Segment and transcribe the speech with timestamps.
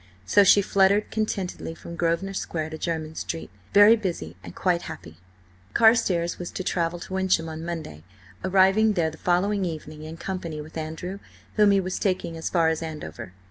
[0.25, 5.17] So she fluttered contentedly from Grosvenor Square to Jermyn Street, very busy and quite happy.
[5.75, 8.03] Carstares was to travel to Wyncham on Monday,
[8.43, 11.19] arriving there the following evening in company with Andrew,
[11.53, 13.33] whom he was taking as far as Andover.